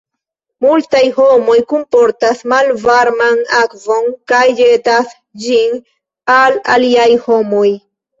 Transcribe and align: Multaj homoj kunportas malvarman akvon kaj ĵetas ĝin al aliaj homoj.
Multaj 0.65 1.01
homoj 1.17 1.57
kunportas 1.73 2.39
malvarman 2.53 3.37
akvon 3.57 4.07
kaj 4.31 4.39
ĵetas 4.61 5.13
ĝin 5.45 5.77
al 6.37 6.57
aliaj 6.77 7.07
homoj. 7.27 7.69